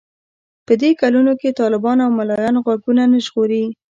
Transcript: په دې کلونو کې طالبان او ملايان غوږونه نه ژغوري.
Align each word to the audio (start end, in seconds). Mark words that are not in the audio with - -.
په 0.65 0.73
دې 0.81 0.91
کلونو 1.01 1.31
کې 1.39 1.57
طالبان 1.61 1.97
او 2.05 2.09
ملايان 2.19 2.55
غوږونه 2.63 3.03
نه 3.11 3.19
ژغوري. 3.25 3.63